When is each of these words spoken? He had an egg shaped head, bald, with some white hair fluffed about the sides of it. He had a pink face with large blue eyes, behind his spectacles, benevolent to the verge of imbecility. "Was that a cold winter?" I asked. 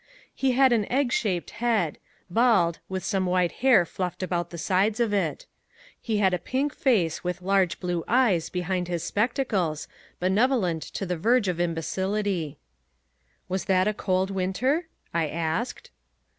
He 0.33 0.53
had 0.53 0.73
an 0.73 0.91
egg 0.91 1.11
shaped 1.11 1.51
head, 1.61 1.99
bald, 2.27 2.79
with 2.89 3.03
some 3.03 3.27
white 3.27 3.51
hair 3.61 3.85
fluffed 3.85 4.23
about 4.23 4.49
the 4.49 4.57
sides 4.57 4.99
of 4.99 5.13
it. 5.13 5.45
He 6.01 6.17
had 6.17 6.33
a 6.33 6.39
pink 6.39 6.73
face 6.73 7.23
with 7.23 7.43
large 7.43 7.79
blue 7.79 8.03
eyes, 8.07 8.49
behind 8.49 8.87
his 8.87 9.03
spectacles, 9.03 9.87
benevolent 10.19 10.81
to 10.81 11.05
the 11.05 11.17
verge 11.17 11.47
of 11.47 11.59
imbecility. 11.59 12.57
"Was 13.47 13.65
that 13.65 13.87
a 13.87 13.93
cold 13.93 14.31
winter?" 14.31 14.87
I 15.13 15.27
asked. 15.27 15.91